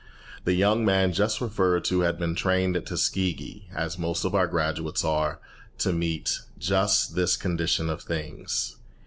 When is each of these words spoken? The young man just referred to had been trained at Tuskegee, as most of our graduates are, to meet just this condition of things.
The 0.45 0.53
young 0.55 0.83
man 0.83 1.13
just 1.13 1.39
referred 1.41 1.85
to 1.85 1.99
had 1.99 2.17
been 2.17 2.33
trained 2.33 2.75
at 2.75 2.87
Tuskegee, 2.87 3.67
as 3.71 3.99
most 3.99 4.25
of 4.25 4.33
our 4.33 4.47
graduates 4.47 5.05
are, 5.05 5.39
to 5.77 5.93
meet 5.93 6.39
just 6.57 7.13
this 7.13 7.37
condition 7.37 7.87
of 7.87 8.01
things. 8.01 8.77